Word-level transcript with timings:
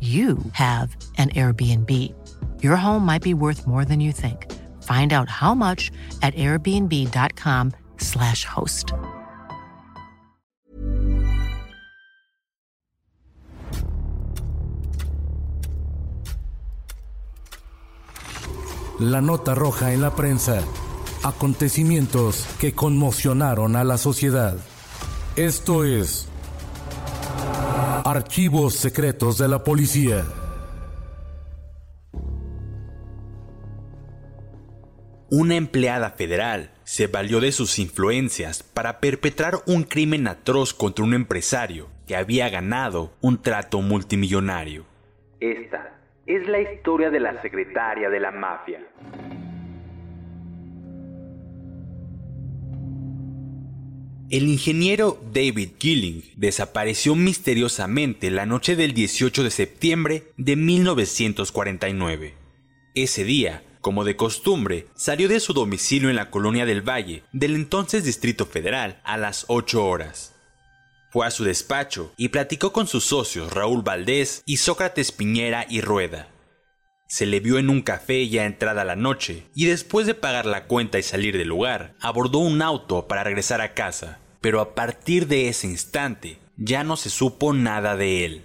you 0.00 0.38
have 0.52 0.96
an 1.18 1.28
Airbnb. 1.30 1.90
Your 2.62 2.76
home 2.76 3.04
might 3.04 3.22
be 3.22 3.34
worth 3.34 3.66
more 3.66 3.84
than 3.84 4.00
you 4.00 4.12
think. 4.12 4.50
Find 4.82 5.12
out 5.12 5.28
how 5.28 5.54
much 5.54 5.90
at 6.22 6.34
airbnb.com/slash 6.34 8.44
host. 8.46 8.94
La 18.98 19.20
nota 19.20 19.54
roja 19.54 19.92
en 19.92 20.00
la 20.02 20.14
prensa. 20.14 20.62
Acontecimientos 21.22 22.46
que 22.58 22.72
conmocionaron 22.72 23.76
a 23.76 23.84
la 23.84 23.96
sociedad. 23.96 24.56
Esto 25.36 25.84
es 25.84 26.29
Archivos 28.10 28.74
secretos 28.74 29.38
de 29.38 29.46
la 29.46 29.62
policía. 29.62 30.24
Una 35.30 35.54
empleada 35.54 36.10
federal 36.10 36.72
se 36.82 37.06
valió 37.06 37.38
de 37.38 37.52
sus 37.52 37.78
influencias 37.78 38.64
para 38.64 38.98
perpetrar 38.98 39.60
un 39.64 39.84
crimen 39.84 40.26
atroz 40.26 40.74
contra 40.74 41.04
un 41.04 41.14
empresario 41.14 41.86
que 42.08 42.16
había 42.16 42.48
ganado 42.48 43.12
un 43.20 43.40
trato 43.40 43.80
multimillonario. 43.80 44.86
Esta 45.38 45.96
es 46.26 46.48
la 46.48 46.62
historia 46.62 47.10
de 47.10 47.20
la 47.20 47.40
secretaria 47.40 48.10
de 48.10 48.18
la 48.18 48.32
mafia. 48.32 48.80
El 54.30 54.46
ingeniero 54.46 55.20
David 55.32 55.70
Gilling 55.80 56.22
desapareció 56.36 57.16
misteriosamente 57.16 58.30
la 58.30 58.46
noche 58.46 58.76
del 58.76 58.94
18 58.94 59.42
de 59.42 59.50
septiembre 59.50 60.30
de 60.36 60.54
1949. 60.54 62.34
Ese 62.94 63.24
día, 63.24 63.64
como 63.80 64.04
de 64.04 64.14
costumbre, 64.14 64.86
salió 64.94 65.28
de 65.28 65.40
su 65.40 65.52
domicilio 65.52 66.10
en 66.10 66.14
la 66.14 66.30
colonia 66.30 66.64
del 66.64 66.88
Valle, 66.88 67.24
del 67.32 67.56
entonces 67.56 68.04
Distrito 68.04 68.46
Federal, 68.46 69.00
a 69.02 69.16
las 69.16 69.46
8 69.48 69.84
horas. 69.84 70.36
Fue 71.10 71.26
a 71.26 71.32
su 71.32 71.42
despacho 71.42 72.12
y 72.16 72.28
platicó 72.28 72.72
con 72.72 72.86
sus 72.86 73.02
socios 73.02 73.52
Raúl 73.52 73.82
Valdés 73.82 74.44
y 74.46 74.58
Sócrates 74.58 75.10
Piñera 75.10 75.66
y 75.68 75.80
Rueda. 75.80 76.28
Se 77.08 77.26
le 77.26 77.40
vio 77.40 77.58
en 77.58 77.68
un 77.70 77.82
café 77.82 78.28
ya 78.28 78.46
entrada 78.46 78.84
la 78.84 78.94
noche 78.94 79.42
y 79.56 79.66
después 79.66 80.06
de 80.06 80.14
pagar 80.14 80.46
la 80.46 80.66
cuenta 80.66 80.96
y 80.96 81.02
salir 81.02 81.36
del 81.36 81.48
lugar, 81.48 81.96
abordó 82.00 82.38
un 82.38 82.62
auto 82.62 83.08
para 83.08 83.24
regresar 83.24 83.60
a 83.60 83.74
casa. 83.74 84.19
Pero 84.40 84.60
a 84.60 84.74
partir 84.74 85.26
de 85.26 85.48
ese 85.48 85.66
instante 85.66 86.38
ya 86.56 86.84
no 86.84 86.96
se 86.96 87.10
supo 87.10 87.52
nada 87.52 87.96
de 87.96 88.24
él. 88.24 88.44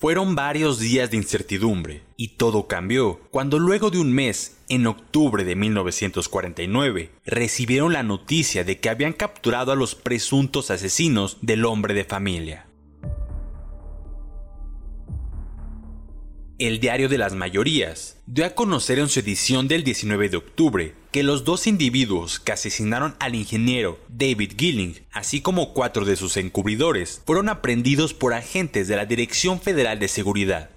Fueron 0.00 0.34
varios 0.34 0.78
días 0.78 1.10
de 1.10 1.18
incertidumbre 1.18 2.02
y 2.16 2.28
todo 2.38 2.66
cambió 2.66 3.20
cuando 3.30 3.58
luego 3.58 3.90
de 3.90 3.98
un 3.98 4.14
mes, 4.14 4.56
en 4.70 4.86
octubre 4.86 5.44
de 5.44 5.54
1949, 5.56 7.10
recibieron 7.26 7.92
la 7.92 8.02
noticia 8.02 8.64
de 8.64 8.78
que 8.78 8.88
habían 8.88 9.12
capturado 9.12 9.72
a 9.72 9.76
los 9.76 9.94
presuntos 9.94 10.70
asesinos 10.70 11.36
del 11.42 11.66
hombre 11.66 11.92
de 11.92 12.04
familia. 12.04 12.69
El 16.60 16.78
Diario 16.78 17.08
de 17.08 17.16
las 17.16 17.32
Mayorías 17.32 18.18
dio 18.26 18.44
a 18.44 18.50
conocer 18.50 18.98
en 18.98 19.08
su 19.08 19.20
edición 19.20 19.66
del 19.66 19.82
19 19.82 20.28
de 20.28 20.36
octubre 20.36 20.94
que 21.10 21.22
los 21.22 21.44
dos 21.44 21.66
individuos 21.66 22.38
que 22.38 22.52
asesinaron 22.52 23.16
al 23.18 23.34
ingeniero 23.34 23.98
David 24.10 24.52
Gilling, 24.58 25.00
así 25.10 25.40
como 25.40 25.72
cuatro 25.72 26.04
de 26.04 26.16
sus 26.16 26.36
encubridores, 26.36 27.22
fueron 27.24 27.48
aprendidos 27.48 28.12
por 28.12 28.34
agentes 28.34 28.88
de 28.88 28.96
la 28.96 29.06
Dirección 29.06 29.58
Federal 29.58 29.98
de 30.00 30.08
Seguridad. 30.08 30.68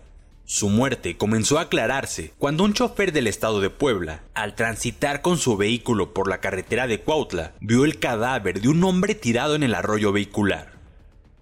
Su 0.45 0.69
muerte 0.69 1.17
comenzó 1.17 1.59
a 1.59 1.63
aclararse 1.63 2.31
cuando 2.37 2.63
un 2.63 2.71
chofer 2.71 3.11
del 3.11 3.27
estado 3.27 3.59
de 3.59 3.69
Puebla, 3.69 4.23
al 4.33 4.55
transitar 4.55 5.21
con 5.21 5.37
su 5.37 5.57
vehículo 5.57 6.13
por 6.13 6.29
la 6.29 6.39
carretera 6.39 6.87
de 6.87 7.01
Cuautla, 7.01 7.55
vio 7.59 7.83
el 7.83 7.99
cadáver 7.99 8.61
de 8.61 8.69
un 8.69 8.81
hombre 8.85 9.15
tirado 9.15 9.55
en 9.55 9.63
el 9.63 9.75
arroyo 9.75 10.13
vehicular. 10.13 10.72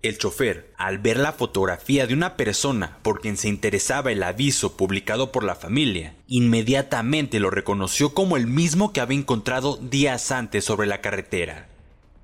El 0.01 0.17
chofer, 0.17 0.73
al 0.77 0.97
ver 0.97 1.17
la 1.17 1.31
fotografía 1.31 2.07
de 2.07 2.15
una 2.15 2.35
persona 2.35 2.97
por 3.03 3.21
quien 3.21 3.37
se 3.37 3.49
interesaba 3.49 4.11
el 4.11 4.23
aviso 4.23 4.75
publicado 4.75 5.31
por 5.31 5.43
la 5.43 5.53
familia, 5.53 6.15
inmediatamente 6.27 7.39
lo 7.39 7.51
reconoció 7.51 8.15
como 8.15 8.35
el 8.35 8.47
mismo 8.47 8.93
que 8.93 9.01
había 9.01 9.19
encontrado 9.19 9.77
días 9.77 10.31
antes 10.31 10.65
sobre 10.65 10.87
la 10.87 11.01
carretera. 11.01 11.67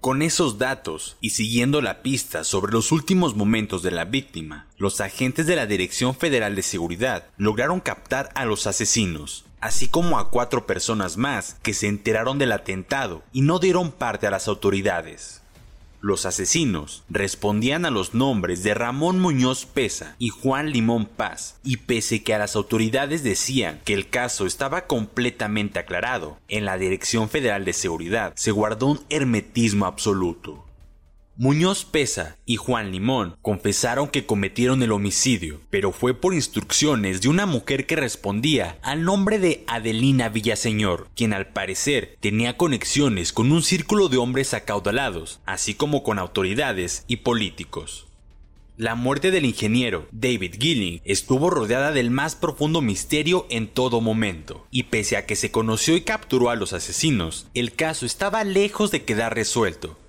Con 0.02 0.24
esos 0.24 0.58
datos 0.58 1.18
y 1.22 1.32
siguiendo 1.32 1.82
la 1.82 2.02
pista 2.02 2.44
sobre 2.44 2.72
los 2.72 2.92
últimos 2.92 3.36
momentos 3.36 3.84
de 3.84 3.92
la 3.92 4.06
víctima, 4.06 4.66
los 4.78 5.00
agentes 5.00 5.46
de 5.46 5.56
la 5.56 5.68
Dirección 5.68 6.16
Federal 6.16 6.56
de 6.56 6.64
Seguridad 6.64 7.28
lograron 7.38 7.80
captar 7.80 8.32
a 8.34 8.46
los 8.46 8.66
asesinos, 8.66 9.46
así 9.60 9.88
como 9.88 10.18
a 10.18 10.32
cuatro 10.32 10.66
personas 10.66 11.18
más 11.18 11.58
que 11.62 11.76
se 11.76 11.88
enteraron 11.88 12.40
del 12.40 12.54
atentado 12.54 13.22
y 13.34 13.42
no 13.42 13.60
dieron 13.60 13.92
parte 13.92 14.26
a 14.26 14.32
las 14.32 14.48
autoridades. 14.48 15.42
Los 16.08 16.26
asesinos 16.26 17.04
respondían 17.10 17.84
a 17.84 17.90
los 17.90 18.14
nombres 18.14 18.64
de 18.64 18.74
Ramón 18.74 19.20
Muñoz 19.20 19.66
Pesa 19.66 20.16
y 20.20 20.30
Juan 20.30 20.72
Limón 20.72 21.06
Paz, 21.06 21.60
y 21.66 21.76
pese 21.76 22.24
que 22.24 22.34
a 22.34 22.38
las 22.38 22.56
autoridades 22.56 23.24
decían 23.24 23.82
que 23.84 23.94
el 23.94 24.08
caso 24.08 24.46
estaba 24.46 24.88
completamente 24.88 25.80
aclarado, 25.80 26.38
en 26.48 26.64
la 26.64 26.78
Dirección 26.78 27.28
Federal 27.28 27.66
de 27.66 27.74
Seguridad 27.74 28.32
se 28.38 28.52
guardó 28.52 28.88
un 28.88 29.02
hermetismo 29.10 29.86
absoluto. 29.86 30.67
Muñoz 31.40 31.86
Pesa 31.86 32.36
y 32.48 32.56
Juan 32.56 32.92
Limón 32.92 33.38
confesaron 33.44 34.08
que 34.08 34.26
cometieron 34.26 34.82
el 34.82 34.92
homicidio, 34.92 35.62
pero 35.70 35.92
fue 35.92 36.16
por 36.16 36.34
instrucciones 36.34 37.22
de 37.22 37.30
una 37.30 37.46
mujer 37.46 37.86
que 37.86 37.96
respondía 37.96 38.80
al 38.82 39.04
nombre 39.04 39.38
de 39.38 39.64
Adelina 39.68 40.30
Villaseñor, 40.30 41.10
quien 41.16 41.34
al 41.34 41.50
parecer 41.50 42.18
tenía 42.22 42.58
conexiones 42.58 43.34
con 43.34 43.52
un 43.52 43.62
círculo 43.62 44.10
de 44.10 44.18
hombres 44.18 44.56
acaudalados, 44.56 45.40
así 45.46 45.76
como 45.76 46.02
con 46.02 46.18
autoridades 46.18 47.06
y 47.08 47.18
políticos. 47.18 48.08
La 48.76 48.96
muerte 48.96 49.30
del 49.30 49.46
ingeniero 49.46 50.08
David 50.12 50.56
Gilling 50.60 51.02
estuvo 51.06 51.52
rodeada 51.52 51.92
del 51.92 52.10
más 52.10 52.36
profundo 52.36 52.82
misterio 52.82 53.46
en 53.52 53.68
todo 53.68 54.02
momento, 54.02 54.66
y 54.72 54.84
pese 54.84 55.18
a 55.18 55.28
que 55.28 55.36
se 55.36 55.52
conoció 55.52 55.96
y 55.96 56.02
capturó 56.02 56.50
a 56.50 56.56
los 56.56 56.74
asesinos, 56.74 57.46
el 57.54 57.74
caso 57.74 58.08
estaba 58.08 58.44
lejos 58.44 58.90
de 58.90 59.04
quedar 59.04 59.36
resuelto 59.36 60.00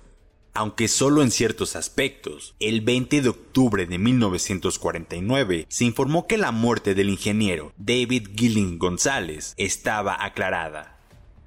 aunque 0.53 0.87
solo 0.87 1.21
en 1.21 1.31
ciertos 1.31 1.75
aspectos. 1.75 2.55
El 2.59 2.81
20 2.81 3.21
de 3.21 3.29
octubre 3.29 3.85
de 3.85 3.97
1949 3.97 5.65
se 5.69 5.85
informó 5.85 6.27
que 6.27 6.37
la 6.37 6.51
muerte 6.51 6.95
del 6.95 7.09
ingeniero 7.09 7.73
David 7.77 8.29
Gilling 8.35 8.77
González 8.77 9.53
estaba 9.57 10.23
aclarada. 10.23 10.99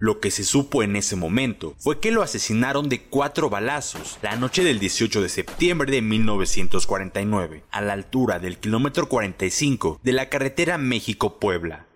Lo 0.02 0.18
que 0.18 0.32
se 0.32 0.42
supo 0.42 0.82
en 0.82 0.96
ese 0.96 1.14
momento 1.14 1.76
fue 1.78 2.00
que 2.00 2.10
lo 2.10 2.22
asesinaron 2.22 2.88
de 2.88 3.02
cuatro 3.02 3.48
balazos 3.48 4.18
la 4.20 4.34
noche 4.34 4.64
del 4.64 4.80
18 4.80 5.22
de 5.22 5.28
septiembre 5.28 5.92
de 5.92 6.02
1949, 6.02 7.62
a 7.70 7.80
la 7.80 7.92
altura 7.92 8.40
del 8.40 8.58
kilómetro 8.58 9.08
45 9.08 10.00
de 10.02 10.12
la 10.12 10.28
carretera 10.28 10.76
México-Puebla. 10.76 11.86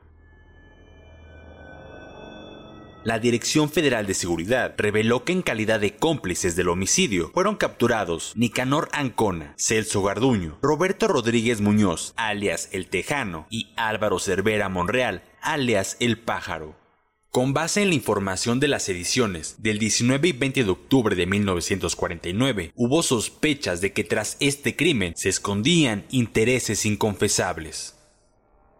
La 3.06 3.20
Dirección 3.20 3.70
Federal 3.70 4.04
de 4.04 4.14
Seguridad 4.14 4.74
reveló 4.76 5.22
que 5.22 5.30
en 5.30 5.42
calidad 5.42 5.78
de 5.78 5.94
cómplices 5.94 6.56
del 6.56 6.68
homicidio 6.68 7.30
fueron 7.32 7.54
capturados 7.54 8.32
Nicanor 8.34 8.88
Ancona, 8.90 9.54
Celso 9.56 10.02
Garduño, 10.02 10.58
Roberto 10.60 11.06
Rodríguez 11.06 11.60
Muñoz, 11.60 12.14
alias 12.16 12.68
El 12.72 12.88
Tejano, 12.88 13.46
y 13.48 13.68
Álvaro 13.76 14.18
Cervera 14.18 14.68
Monreal, 14.68 15.22
alias 15.40 15.96
El 16.00 16.18
Pájaro. 16.18 16.74
Con 17.30 17.52
base 17.52 17.82
en 17.82 17.90
la 17.90 17.94
información 17.94 18.58
de 18.58 18.66
las 18.66 18.88
ediciones 18.88 19.54
del 19.58 19.78
19 19.78 20.26
y 20.26 20.32
20 20.32 20.64
de 20.64 20.70
octubre 20.70 21.14
de 21.14 21.26
1949, 21.26 22.72
hubo 22.74 23.04
sospechas 23.04 23.80
de 23.80 23.92
que 23.92 24.02
tras 24.02 24.36
este 24.40 24.74
crimen 24.74 25.12
se 25.14 25.28
escondían 25.28 26.06
intereses 26.10 26.84
inconfesables. 26.84 27.95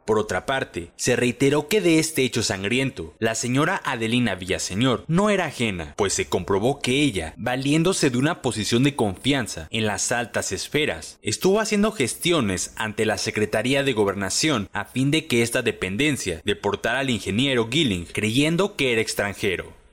Por 0.07 0.21
otra 0.21 0.47
parte, 0.47 0.93
se 0.97 1.17
reiteró 1.17 1.67
que 1.67 1.81
de 1.81 1.99
este 1.99 2.23
hecho 2.23 2.45
sangriento, 2.45 3.15
la 3.19 3.35
señora 3.35 3.83
Adelina 3.85 4.37
Villaseñor 4.37 5.05
no 5.09 5.31
era 5.31 5.47
ajena, 5.47 5.95
pues 5.97 6.13
se 6.13 6.27
comprobó 6.27 6.81
que 6.81 7.03
ella, 7.03 7.35
valiéndose 7.37 8.09
de 8.09 8.19
una 8.19 8.41
posición 8.41 8.85
de 8.85 8.95
confianza 8.95 9.67
en 9.71 9.85
las 9.85 10.13
altas 10.13 10.53
esferas, 10.53 11.19
estuvo 11.23 11.59
haciendo 11.59 11.91
gestiones 11.91 12.73
ante 12.77 13.05
la 13.05 13.19
Secretaría 13.19 13.83
de 13.83 13.95
Gobernación 13.95 14.69
a 14.73 14.85
fin 14.85 15.11
de 15.11 15.27
que 15.27 15.43
esta 15.43 15.63
dependencia 15.63 16.41
deportara 16.45 17.01
al 17.01 17.11
ingeniero 17.11 17.69
Gilling 17.69 18.07
creyendo 18.07 18.77
que 18.77 18.93
era 18.93 19.01
extranjero. 19.01 19.86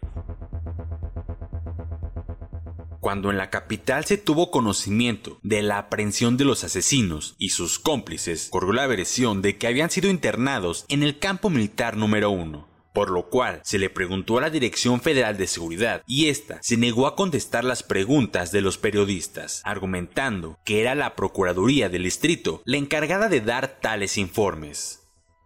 Cuando 3.04 3.30
en 3.30 3.38
la 3.38 3.50
capital 3.50 4.06
se 4.06 4.18
tuvo 4.18 4.50
conocimiento 4.50 5.38
de 5.44 5.62
la 5.62 5.78
aprehensión 5.78 6.38
de 6.38 6.46
los 6.46 6.64
asesinos 6.64 7.36
y 7.38 7.50
sus 7.50 7.78
cómplices, 7.78 8.48
corrió 8.50 8.72
la 8.72 8.88
versión 8.88 9.42
de 9.42 9.58
que 9.58 9.68
habían 9.68 9.92
sido 9.92 10.10
internados 10.10 10.86
en 10.88 11.04
el 11.04 11.20
campo 11.20 11.50
militar 11.50 11.98
número 11.98 12.32
uno 12.32 12.72
por 12.94 13.10
lo 13.10 13.28
cual 13.28 13.60
se 13.64 13.80
le 13.80 13.90
preguntó 13.90 14.38
a 14.38 14.42
la 14.42 14.50
Dirección 14.52 15.02
Federal 15.02 15.36
de 15.36 15.48
Seguridad 15.48 16.04
y 16.08 16.28
ésta 16.28 16.60
se 16.62 16.78
negó 16.78 17.08
a 17.08 17.16
contestar 17.16 17.64
las 17.64 17.84
preguntas 17.84 18.52
de 18.52 18.62
los 18.62 18.78
periodistas, 18.78 19.62
argumentando 19.66 20.60
que 20.64 20.80
era 20.80 20.96
la 20.96 21.16
Procuraduría 21.16 21.90
del 21.90 22.04
Distrito 22.04 22.62
la 22.66 22.78
encargada 22.78 23.30
de 23.30 23.42
dar 23.42 23.80
tales 23.82 24.18
informes. 24.18 25.03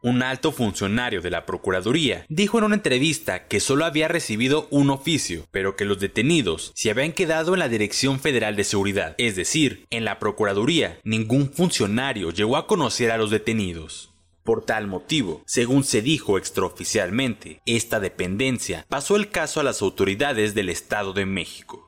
Un 0.07 0.23
alto 0.23 0.53
funcionario 0.53 1.21
de 1.21 1.29
la 1.29 1.45
Procuraduría 1.45 2.25
dijo 2.29 2.57
en 2.57 2.63
una 2.63 2.75
entrevista 2.75 3.49
que 3.49 3.59
solo 3.59 3.83
había 3.83 4.07
recibido 4.07 4.69
un 4.71 4.89
oficio, 4.89 5.45
pero 5.51 5.75
que 5.75 5.83
los 5.83 5.99
detenidos 5.99 6.71
se 6.75 6.89
habían 6.89 7.11
quedado 7.11 7.53
en 7.53 7.59
la 7.59 7.67
Dirección 7.67 8.21
Federal 8.21 8.55
de 8.55 8.63
Seguridad, 8.63 9.15
es 9.17 9.35
decir, 9.35 9.85
en 9.89 10.05
la 10.05 10.17
Procuraduría 10.17 10.97
ningún 11.03 11.51
funcionario 11.51 12.31
llegó 12.31 12.55
a 12.55 12.67
conocer 12.67 13.11
a 13.11 13.17
los 13.17 13.31
detenidos. 13.31 14.13
Por 14.43 14.63
tal 14.63 14.87
motivo, 14.87 15.43
según 15.45 15.83
se 15.83 16.01
dijo 16.01 16.37
extraoficialmente, 16.37 17.59
esta 17.65 17.99
dependencia 17.99 18.85
pasó 18.87 19.17
el 19.17 19.29
caso 19.29 19.59
a 19.59 19.63
las 19.63 19.81
autoridades 19.81 20.53
del 20.53 20.69
Estado 20.69 21.11
de 21.11 21.25
México. 21.25 21.86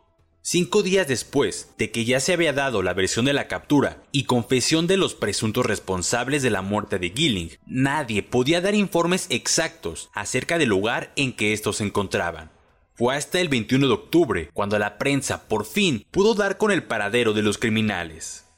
Cinco 0.52 0.82
días 0.82 1.08
después 1.08 1.76
de 1.78 1.92
que 1.92 2.06
ya 2.06 2.20
se 2.20 2.34
había 2.34 2.54
dado 2.54 2.82
la 2.82 2.96
versión 2.96 3.26
de 3.26 3.34
la 3.34 3.48
captura 3.48 4.02
y 4.12 4.24
confesión 4.24 4.88
de 4.88 4.98
los 4.98 5.14
presuntos 5.14 5.64
responsables 5.64 6.42
de 6.42 6.50
la 6.50 6.64
muerte 6.64 6.98
de 6.98 7.12
Gilling, 7.12 7.52
nadie 7.68 8.24
podía 8.24 8.60
dar 8.60 8.74
informes 8.74 9.28
exactos 9.30 10.10
acerca 10.12 10.58
del 10.58 10.70
lugar 10.70 11.14
en 11.16 11.34
que 11.34 11.54
estos 11.54 11.78
se 11.78 11.84
encontraban. 11.84 12.50
Fue 12.96 13.16
hasta 13.16 13.40
el 13.40 13.48
21 13.48 13.90
de 13.90 13.94
octubre 13.94 14.50
cuando 14.52 14.80
la 14.80 14.98
prensa 14.98 15.48
por 15.48 15.68
fin 15.68 16.08
pudo 16.10 16.34
dar 16.34 16.58
con 16.58 16.72
el 16.72 16.82
paradero 16.82 17.34
de 17.34 17.44
los 17.44 17.60
criminales. 17.60 18.49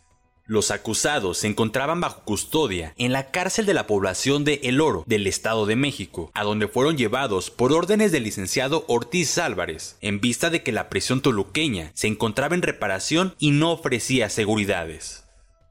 Los 0.52 0.70
acusados 0.70 1.38
se 1.38 1.48
encontraban 1.48 2.02
bajo 2.02 2.24
custodia 2.26 2.94
en 2.98 3.14
la 3.14 3.32
cárcel 3.32 3.66
de 3.66 3.74
la 3.74 3.88
población 3.88 4.44
de 4.44 4.60
El 4.64 4.82
Oro 4.82 5.06
del 5.08 5.26
Estado 5.26 5.66
de 5.66 5.78
México, 5.78 6.30
a 6.34 6.44
donde 6.44 6.68
fueron 6.68 6.98
llevados 6.98 7.50
por 7.50 7.72
órdenes 7.72 8.12
del 8.12 8.24
licenciado 8.24 8.84
Ortiz 8.90 9.38
Álvarez, 9.38 9.96
en 10.02 10.20
vista 10.20 10.50
de 10.50 10.62
que 10.62 10.74
la 10.74 10.90
prisión 10.90 11.22
toluqueña 11.22 11.94
se 11.94 12.08
encontraba 12.08 12.54
en 12.54 12.64
reparación 12.64 13.34
y 13.40 13.52
no 13.52 13.72
ofrecía 13.72 14.30
seguridades. 14.30 15.24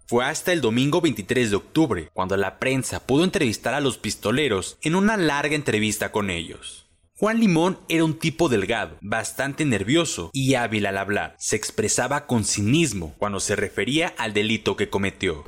Fue 0.07 0.25
hasta 0.25 0.51
el 0.51 0.63
domingo 0.63 1.03
23 1.03 1.51
de 1.51 1.57
octubre 1.57 2.09
cuando 2.15 2.39
la 2.39 2.59
prensa 2.59 3.01
pudo 3.07 3.25
entrevistar 3.25 3.75
a 3.75 3.81
los 3.81 3.99
pistoleros 3.99 4.79
en 4.81 4.95
una 4.95 5.19
larga 5.19 5.57
entrevista 5.57 6.11
con 6.11 6.31
ellos. 6.31 6.90
Juan 7.21 7.39
Limón 7.39 7.79
era 7.91 8.03
un 8.03 8.19
tipo 8.19 8.49
delgado, 8.49 8.97
bastante 9.03 9.67
nervioso 9.67 10.31
y 10.33 10.55
hábil 10.55 10.87
al 10.87 10.97
hablar. 10.97 11.37
Se 11.39 11.55
expresaba 11.55 12.27
con 12.27 12.45
cinismo 12.45 13.15
cuando 13.19 13.41
se 13.41 13.57
refería 13.57 14.15
al 14.17 14.33
delito 14.33 14.75
que 14.75 14.89
cometió. 14.89 15.45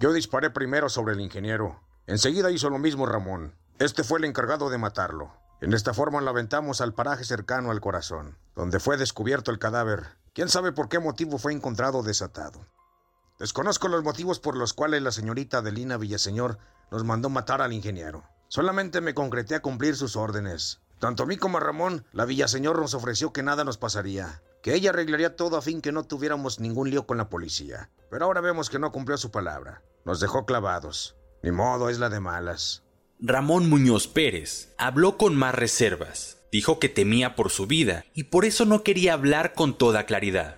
Yo 0.00 0.14
disparé 0.14 0.48
primero 0.48 0.88
sobre 0.88 1.12
el 1.12 1.20
ingeniero. 1.20 1.78
Enseguida 2.06 2.50
hizo 2.50 2.70
lo 2.70 2.78
mismo 2.78 3.04
Ramón. 3.04 3.52
Este 3.78 4.02
fue 4.02 4.18
el 4.18 4.24
encargado 4.24 4.70
de 4.70 4.78
matarlo. 4.78 5.30
En 5.60 5.74
esta 5.74 5.92
forma 5.92 6.22
lo 6.22 6.30
aventamos 6.30 6.80
al 6.80 6.94
paraje 6.94 7.24
cercano 7.24 7.70
al 7.70 7.82
corazón, 7.82 8.38
donde 8.54 8.80
fue 8.80 8.96
descubierto 8.96 9.50
el 9.50 9.58
cadáver. 9.58 10.04
¿Quién 10.32 10.48
sabe 10.48 10.72
por 10.72 10.88
qué 10.88 10.98
motivo 11.00 11.36
fue 11.36 11.52
encontrado 11.52 12.02
desatado? 12.02 12.66
Desconozco 13.38 13.88
los 13.88 14.02
motivos 14.02 14.40
por 14.40 14.56
los 14.56 14.72
cuales 14.72 15.02
la 15.02 15.12
señorita 15.12 15.58
Adelina 15.58 15.98
Villaseñor 15.98 16.56
nos 16.90 17.04
mandó 17.04 17.28
matar 17.28 17.60
al 17.60 17.74
ingeniero. 17.74 18.24
Solamente 18.48 19.00
me 19.00 19.14
concreté 19.14 19.56
a 19.56 19.62
cumplir 19.62 19.96
sus 19.96 20.16
órdenes. 20.16 20.80
Tanto 21.00 21.24
a 21.24 21.26
mí 21.26 21.36
como 21.36 21.58
a 21.58 21.60
Ramón, 21.60 22.06
la 22.12 22.24
Villaseñor 22.24 22.80
nos 22.80 22.94
ofreció 22.94 23.32
que 23.32 23.42
nada 23.42 23.64
nos 23.64 23.76
pasaría, 23.76 24.42
que 24.62 24.74
ella 24.74 24.90
arreglaría 24.90 25.36
todo 25.36 25.56
a 25.56 25.62
fin 25.62 25.82
que 25.82 25.92
no 25.92 26.04
tuviéramos 26.04 26.60
ningún 26.60 26.90
lío 26.90 27.06
con 27.06 27.18
la 27.18 27.28
policía. 27.28 27.90
Pero 28.10 28.24
ahora 28.24 28.40
vemos 28.40 28.70
que 28.70 28.78
no 28.78 28.92
cumplió 28.92 29.18
su 29.18 29.30
palabra. 29.30 29.82
Nos 30.04 30.20
dejó 30.20 30.46
clavados. 30.46 31.16
Ni 31.42 31.50
modo, 31.50 31.90
es 31.90 31.98
la 31.98 32.08
de 32.08 32.20
malas. 32.20 32.84
Ramón 33.18 33.68
Muñoz 33.68 34.06
Pérez 34.08 34.74
habló 34.78 35.18
con 35.18 35.34
más 35.36 35.54
reservas. 35.54 36.38
Dijo 36.52 36.78
que 36.78 36.88
temía 36.88 37.34
por 37.34 37.50
su 37.50 37.66
vida 37.66 38.04
y 38.14 38.24
por 38.24 38.44
eso 38.44 38.64
no 38.64 38.82
quería 38.82 39.14
hablar 39.14 39.54
con 39.54 39.76
toda 39.76 40.06
claridad. 40.06 40.56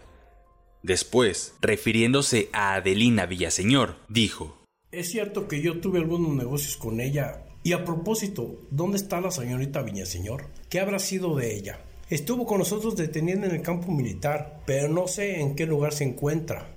Después, 0.82 1.54
refiriéndose 1.60 2.50
a 2.52 2.74
Adelina 2.74 3.26
Villaseñor, 3.26 3.96
dijo: 4.08 4.62
Es 4.92 5.10
cierto 5.10 5.48
que 5.48 5.60
yo 5.62 5.80
tuve 5.80 5.98
algunos 5.98 6.30
negocios 6.30 6.76
con 6.76 7.00
ella 7.00 7.47
y 7.62 7.72
a 7.72 7.84
propósito, 7.84 8.60
¿dónde 8.70 8.96
está 8.96 9.20
la 9.20 9.30
señorita 9.30 9.82
Viñaseñor? 9.82 10.46
¿Qué 10.68 10.80
habrá 10.80 10.98
sido 10.98 11.36
de 11.36 11.54
ella? 11.54 11.80
Estuvo 12.08 12.46
con 12.46 12.58
nosotros 12.58 12.96
deteniendo 12.96 13.46
en 13.46 13.54
el 13.54 13.62
campo 13.62 13.92
militar, 13.92 14.62
pero 14.66 14.88
no 14.88 15.08
sé 15.08 15.40
en 15.40 15.54
qué 15.54 15.66
lugar 15.66 15.92
se 15.92 16.04
encuentra. 16.04 16.76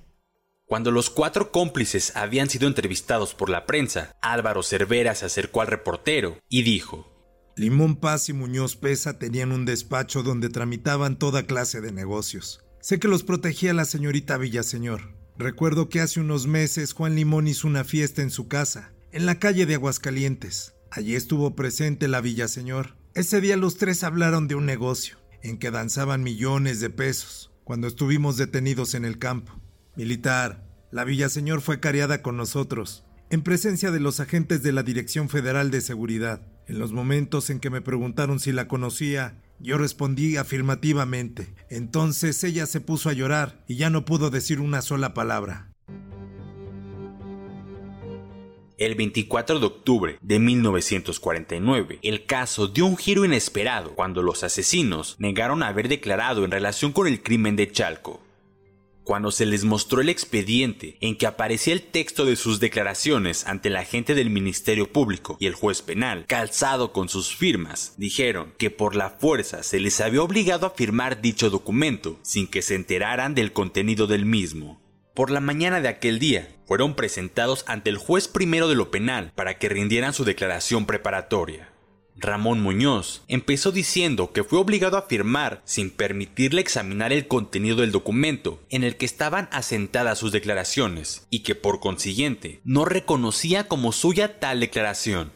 Cuando 0.66 0.92
los 0.92 1.10
cuatro 1.10 1.52
cómplices 1.52 2.16
habían 2.16 2.50
sido 2.50 2.68
entrevistados 2.68 3.34
por 3.34 3.50
la 3.50 3.66
prensa, 3.66 4.16
Álvaro 4.22 4.64
Cervera 4.64 5.16
se 5.16 5.26
acercó 5.26 5.62
al 5.62 5.68
reportero 5.68 6.38
y 6.50 6.64
dijo: 6.64 7.08
Limón 7.56 7.96
Paz 7.98 8.30
y 8.30 8.34
Muñoz 8.34 8.76
Pesa 8.76 9.20
tenían 9.20 9.52
un 9.52 9.66
despacho 9.66 10.24
donde 10.24 10.50
tramitaban 10.50 11.18
toda 11.18 11.46
clase 11.46 11.82
de 11.82 11.92
negocios. 11.92 12.62
Sé 12.82 13.00
que 13.00 13.08
los 13.08 13.24
protegía 13.24 13.74
la 13.74 13.86
señorita 13.86 14.38
Villaseñor. 14.38 15.14
Recuerdo 15.38 15.88
que 15.88 16.02
hace 16.02 16.20
unos 16.20 16.48
meses 16.48 16.94
Juan 16.94 17.16
Limón 17.16 17.48
hizo 17.48 17.68
una 17.68 17.84
fiesta 17.84 18.22
en 18.22 18.32
su 18.32 18.48
casa 18.48 18.94
en 19.12 19.26
la 19.26 19.40
calle 19.40 19.66
de 19.66 19.76
Aguascalientes. 19.76 20.74
Allí 20.90 21.16
estuvo 21.16 21.56
presente 21.56 22.08
la 22.08 22.22
Villaseñor. 22.22 22.96
Ese 23.14 23.42
día 23.42 23.58
los 23.58 23.78
tres 23.78 24.04
hablaron 24.04 24.48
de 24.48 24.56
un 24.56 24.66
negocio, 24.66 25.18
en 25.42 25.58
que 25.58 25.72
danzaban 25.72 26.24
millones 26.24 26.80
de 26.80 26.90
pesos, 26.90 27.52
cuando 27.64 27.88
estuvimos 27.88 28.38
detenidos 28.38 28.94
en 28.94 29.06
el 29.06 29.18
campo. 29.18 29.60
Militar, 29.96 30.66
la 30.92 31.04
Villaseñor 31.04 31.62
fue 31.62 31.80
cariada 31.80 32.22
con 32.22 32.38
nosotros, 32.38 33.04
en 33.30 33.42
presencia 33.42 33.92
de 33.92 34.00
los 34.00 34.20
agentes 34.20 34.64
de 34.64 34.72
la 34.72 34.84
Dirección 34.84 35.30
Federal 35.30 35.72
de 35.72 35.82
Seguridad. 35.82 36.42
En 36.68 36.80
los 36.80 36.94
momentos 36.94 37.50
en 37.50 37.60
que 37.60 37.70
me 37.70 37.82
preguntaron 37.82 38.40
si 38.40 38.52
la 38.52 38.68
conocía, 38.68 39.42
yo 39.60 39.78
respondí 39.78 40.38
afirmativamente. 40.38 41.54
Entonces 41.70 42.44
ella 42.44 42.66
se 42.66 42.82
puso 42.82 43.10
a 43.10 43.14
llorar 43.14 43.64
y 43.68 43.76
ya 43.76 43.90
no 43.90 44.06
pudo 44.06 44.30
decir 44.30 44.60
una 44.60 44.82
sola 44.82 45.14
palabra. 45.14 45.71
El 48.82 48.96
24 48.96 49.60
de 49.60 49.66
octubre 49.68 50.18
de 50.22 50.40
1949, 50.40 52.00
el 52.02 52.26
caso 52.26 52.68
dio 52.68 52.88
un 52.88 52.98
giro 52.98 53.24
inesperado 53.24 53.94
cuando 53.94 54.24
los 54.24 54.44
asesinos 54.44 55.18
negaron 55.20 55.62
haber 55.62 55.88
declarado 55.88 56.44
en 56.44 56.50
relación 56.50 56.92
con 56.92 57.06
el 57.06 57.22
crimen 57.22 57.56
de 57.56 57.72
Chalco. 57.72 58.24
Cuando 59.04 59.30
se 59.30 59.46
les 59.46 59.66
mostró 59.66 60.02
el 60.02 60.10
expediente 60.10 60.98
en 61.00 61.16
que 61.16 61.28
aparecía 61.28 61.74
el 61.74 61.84
texto 61.84 62.26
de 62.26 62.36
sus 62.36 62.60
declaraciones 62.60 63.46
ante 63.46 63.70
la 63.70 63.82
agente 63.82 64.16
del 64.16 64.32
Ministerio 64.32 64.92
Público 64.92 65.38
y 65.40 65.46
el 65.46 65.54
juez 65.54 65.84
penal, 65.84 66.26
calzado 66.26 66.92
con 66.92 67.08
sus 67.08 67.36
firmas, 67.36 67.94
dijeron 67.98 68.52
que 68.58 68.72
por 68.72 68.96
la 68.96 69.12
fuerza 69.12 69.62
se 69.62 69.80
les 69.80 70.02
había 70.02 70.24
obligado 70.24 70.66
a 70.66 70.72
firmar 70.72 71.22
dicho 71.22 71.52
documento 71.52 72.18
sin 72.24 72.48
que 72.48 72.64
se 72.64 72.74
enteraran 72.74 73.36
del 73.36 73.54
contenido 73.54 74.08
del 74.08 74.26
mismo. 74.26 74.81
Por 75.14 75.30
la 75.30 75.42
mañana 75.42 75.82
de 75.82 75.90
aquel 75.90 76.20
día, 76.20 76.48
fueron 76.66 76.96
presentados 76.96 77.66
ante 77.68 77.90
el 77.90 77.98
juez 77.98 78.30
primero 78.30 78.70
de 78.70 78.76
lo 78.76 78.92
penal 78.92 79.34
para 79.36 79.58
que 79.58 79.68
rindieran 79.68 80.14
su 80.14 80.24
declaración 80.24 80.86
preparatoria. 80.86 81.70
Ramón 82.16 82.62
Muñoz 82.62 83.24
empezó 83.28 83.74
diciendo 83.74 84.32
que 84.32 84.46
fue 84.46 84.60
obligado 84.60 84.96
a 84.98 85.02
firmar 85.02 85.62
sin 85.66 85.90
permitirle 85.90 86.62
examinar 86.62 87.12
el 87.12 87.28
contenido 87.28 87.78
del 87.78 87.92
documento 87.92 88.62
en 88.70 88.86
el 88.86 88.96
que 88.96 89.06
estaban 89.06 89.50
asentadas 89.52 90.20
sus 90.20 90.32
declaraciones 90.32 91.28
y 91.30 91.40
que 91.40 91.56
por 91.56 91.82
consiguiente 91.82 92.62
no 92.64 92.86
reconocía 92.86 93.68
como 93.68 93.92
suya 93.92 94.40
tal 94.40 94.62
declaración. 94.62 95.34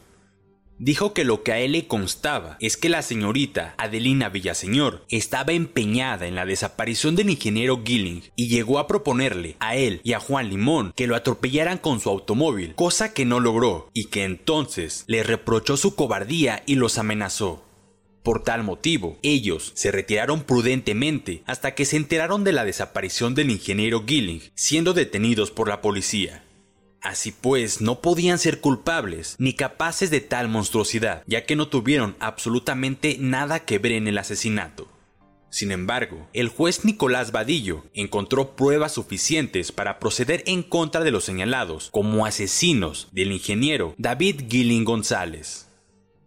Dijo 0.78 1.14
que 1.14 1.24
lo 1.24 1.42
que 1.42 1.52
a 1.52 1.58
él 1.60 1.72
le 1.72 1.86
constaba 1.86 2.56
es 2.60 2.76
que 2.76 2.88
la 2.88 3.02
señorita 3.02 3.74
Adelina 3.78 4.28
Villaseñor 4.28 5.04
estaba 5.08 5.52
empeñada 5.52 6.26
en 6.26 6.34
la 6.34 6.46
desaparición 6.46 7.16
del 7.16 7.30
ingeniero 7.30 7.82
Gilling 7.84 8.22
y 8.36 8.48
llegó 8.48 8.78
a 8.78 8.86
proponerle 8.86 9.56
a 9.60 9.76
él 9.76 10.00
y 10.04 10.12
a 10.12 10.20
Juan 10.20 10.48
Limón 10.48 10.92
que 10.94 11.06
lo 11.06 11.16
atropellaran 11.16 11.78
con 11.78 12.00
su 12.00 12.10
automóvil, 12.10 12.74
cosa 12.74 13.12
que 13.12 13.24
no 13.24 13.40
logró 13.40 13.90
y 13.92 14.06
que 14.06 14.24
entonces 14.24 15.04
le 15.06 15.22
reprochó 15.22 15.76
su 15.76 15.94
cobardía 15.94 16.62
y 16.66 16.74
los 16.74 16.98
amenazó. 16.98 17.66
Por 18.22 18.42
tal 18.42 18.64
motivo, 18.64 19.18
ellos 19.22 19.70
se 19.76 19.92
retiraron 19.92 20.42
prudentemente 20.42 21.44
hasta 21.46 21.76
que 21.76 21.84
se 21.84 21.96
enteraron 21.96 22.42
de 22.42 22.50
la 22.50 22.64
desaparición 22.64 23.36
del 23.36 23.52
ingeniero 23.52 24.02
Gilling, 24.04 24.42
siendo 24.56 24.94
detenidos 24.94 25.52
por 25.52 25.68
la 25.68 25.80
policía. 25.80 26.42
Así 27.06 27.30
pues, 27.30 27.80
no 27.80 28.00
podían 28.00 28.36
ser 28.36 28.60
culpables 28.60 29.36
ni 29.38 29.52
capaces 29.52 30.10
de 30.10 30.20
tal 30.20 30.48
monstruosidad, 30.48 31.22
ya 31.28 31.46
que 31.46 31.54
no 31.54 31.68
tuvieron 31.68 32.16
absolutamente 32.18 33.16
nada 33.20 33.60
que 33.60 33.78
ver 33.78 33.92
en 33.92 34.08
el 34.08 34.18
asesinato. 34.18 34.88
Sin 35.48 35.70
embargo, 35.70 36.28
el 36.32 36.48
juez 36.48 36.84
Nicolás 36.84 37.30
Vadillo 37.30 37.84
encontró 37.94 38.56
pruebas 38.56 38.94
suficientes 38.94 39.70
para 39.70 40.00
proceder 40.00 40.42
en 40.46 40.64
contra 40.64 41.04
de 41.04 41.12
los 41.12 41.22
señalados 41.22 41.90
como 41.92 42.26
asesinos 42.26 43.06
del 43.12 43.30
ingeniero 43.30 43.94
David 43.98 44.42
Gilling 44.50 44.84
González. 44.84 45.68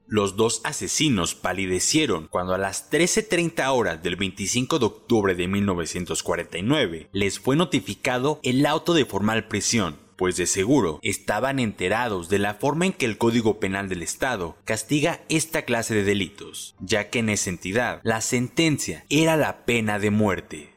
Los 0.07 0.37
dos 0.37 0.61
asesinos 0.63 1.35
palidecieron 1.35 2.29
cuando 2.29 2.53
a 2.53 2.57
las 2.57 2.89
13.30 2.89 3.67
horas 3.67 4.01
del 4.01 4.15
25 4.15 4.79
de 4.79 4.85
octubre 4.85 5.35
de 5.35 5.47
1949 5.49 7.09
les 7.11 7.37
fue 7.37 7.57
notificado 7.57 8.39
el 8.43 8.65
auto 8.65 8.93
de 8.93 9.03
formal 9.03 9.49
prisión 9.49 10.07
pues 10.19 10.35
de 10.35 10.47
seguro 10.47 10.99
estaban 11.01 11.59
enterados 11.59 12.27
de 12.27 12.39
la 12.39 12.55
forma 12.55 12.85
en 12.85 12.91
que 12.91 13.05
el 13.05 13.17
Código 13.17 13.57
Penal 13.61 13.87
del 13.87 14.01
Estado 14.01 14.57
castiga 14.65 15.21
esta 15.29 15.61
clase 15.61 15.95
de 15.95 16.03
delitos, 16.03 16.75
ya 16.81 17.09
que 17.09 17.19
en 17.19 17.29
esa 17.29 17.49
entidad 17.49 18.01
la 18.03 18.19
sentencia 18.19 19.05
era 19.09 19.37
la 19.37 19.63
pena 19.63 19.97
de 19.97 20.11
muerte. 20.11 20.73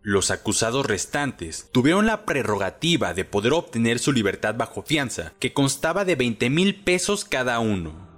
Los 0.00 0.30
acusados 0.30 0.86
restantes 0.86 1.68
tuvieron 1.72 2.06
la 2.06 2.24
prerrogativa 2.24 3.12
de 3.12 3.26
poder 3.26 3.52
obtener 3.52 3.98
su 3.98 4.12
libertad 4.12 4.54
bajo 4.56 4.80
fianza, 4.80 5.34
que 5.38 5.52
constaba 5.52 6.06
de 6.06 6.16
20 6.16 6.48
mil 6.48 6.74
pesos 6.84 7.26
cada 7.26 7.60
uno. 7.60 8.13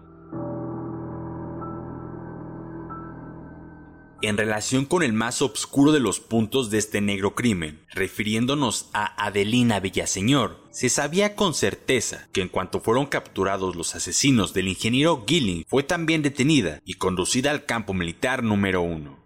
En 4.23 4.37
relación 4.37 4.85
con 4.85 5.03
el 5.03 5.13
más 5.13 5.43
oscuro 5.43 5.93
de 5.93 6.01
los 6.01 6.21
puntos 6.21 6.71
de 6.71 6.79
este 6.79 7.01
negro 7.01 7.35
crimen, 7.35 7.81
refiriéndonos 7.91 8.89
a 8.93 9.25
Adelina 9.25 9.81
Villaseñor, 9.81 10.65
se 10.71 10.89
sabía 10.89 11.35
con 11.35 11.55
certeza 11.55 12.29
que 12.33 12.43
en 12.43 12.49
cuanto 12.49 12.81
fueron 12.81 13.07
capturados 13.07 13.77
los 13.77 13.95
asesinos 13.95 14.55
del 14.55 14.69
ingeniero 14.69 15.25
Gilling, 15.27 15.65
fue 15.69 15.83
también 15.83 16.23
detenida 16.23 16.81
y 16.85 16.95
conducida 16.95 17.51
al 17.51 17.65
campo 17.65 17.95
militar 17.95 18.43
número 18.43 18.83
uno. 18.83 19.25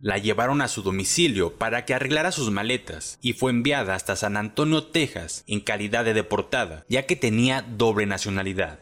La 0.00 0.18
llevaron 0.18 0.60
a 0.60 0.68
su 0.68 0.82
domicilio 0.82 1.54
para 1.54 1.84
que 1.84 1.92
arreglara 1.92 2.30
sus 2.30 2.52
maletas 2.52 3.18
y 3.20 3.32
fue 3.32 3.50
enviada 3.50 3.96
hasta 3.96 4.14
San 4.14 4.36
Antonio, 4.36 4.84
Texas, 4.84 5.42
en 5.48 5.60
calidad 5.60 6.04
de 6.04 6.14
deportada, 6.14 6.84
ya 6.88 7.04
que 7.04 7.16
tenía 7.16 7.62
doble 7.62 8.06
nacionalidad. 8.06 8.78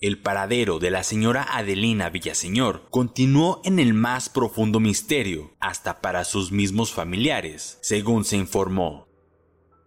El 0.00 0.18
paradero 0.18 0.78
de 0.78 0.92
la 0.92 1.02
señora 1.02 1.42
Adelina 1.42 2.08
Villaseñor 2.08 2.86
continuó 2.88 3.60
en 3.64 3.80
el 3.80 3.94
más 3.94 4.28
profundo 4.28 4.78
misterio, 4.78 5.56
hasta 5.58 6.00
para 6.00 6.24
sus 6.24 6.52
mismos 6.52 6.92
familiares, 6.92 7.78
según 7.82 8.24
se 8.24 8.36
informó. 8.36 9.08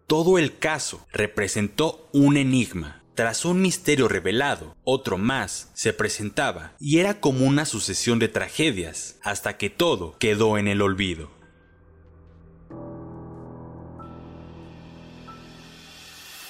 Todo 0.07 0.37
el 0.37 0.57
caso 0.57 1.07
representó 1.13 2.09
un 2.11 2.35
enigma. 2.35 3.05
Tras 3.15 3.45
un 3.45 3.61
misterio 3.61 4.09
revelado, 4.09 4.75
otro 4.83 5.17
más 5.17 5.71
se 5.75 5.93
presentaba 5.93 6.75
y 6.77 6.99
era 6.99 7.21
como 7.21 7.45
una 7.45 7.65
sucesión 7.65 8.19
de 8.19 8.27
tragedias, 8.27 9.17
hasta 9.23 9.55
que 9.55 9.69
todo 9.69 10.17
quedó 10.17 10.57
en 10.57 10.67
el 10.67 10.81
olvido. 10.81 11.29